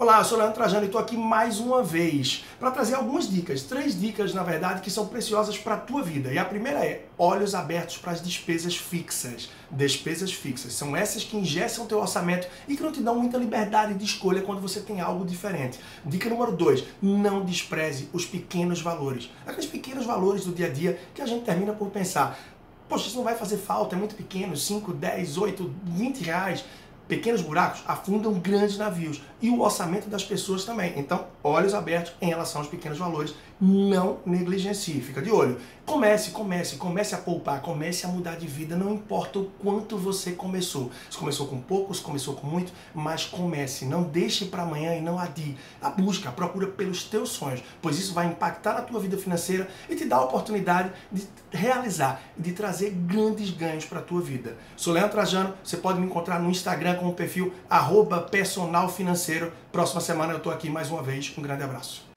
[0.00, 3.64] Olá, eu sou Leandro Trajano e estou aqui mais uma vez para trazer algumas dicas,
[3.64, 6.32] três dicas na verdade que são preciosas para a tua vida.
[6.32, 9.50] E a primeira é olhos abertos para as despesas fixas.
[9.70, 13.92] Despesas fixas são essas que ingessam teu orçamento e que não te dão muita liberdade
[13.92, 15.78] de escolha quando você tem algo diferente.
[16.02, 20.98] Dica número dois: não despreze os pequenos valores, aqueles pequenos valores do dia a dia
[21.14, 22.40] que a gente termina por pensar.
[22.88, 26.64] Poxa, isso não vai fazer falta, é muito pequeno, 5, 10, 8, 20 reais
[27.10, 30.94] pequenos buracos afundam grandes navios e o orçamento das pessoas também.
[30.96, 35.58] Então, olhos abertos em relação aos pequenos valores, não negligencie, fica de olho.
[35.84, 40.30] Comece, comece, comece a poupar, comece a mudar de vida, não importa o quanto você
[40.30, 40.90] começou.
[41.10, 45.00] Se começou com pouco, se começou com muito, mas comece, não deixe para amanhã e
[45.00, 45.56] não adie.
[45.82, 49.68] A busca, a procura pelos teus sonhos, pois isso vai impactar na tua vida financeira
[49.88, 54.56] e te dá a oportunidade de realizar, de trazer grandes ganhos para a tua vida.
[54.76, 59.52] Sou Leandro Trajano, você pode me encontrar no Instagram com o perfil arroba personal financeiro.
[59.72, 61.32] Próxima semana eu estou aqui mais uma vez.
[61.36, 62.09] Um grande abraço.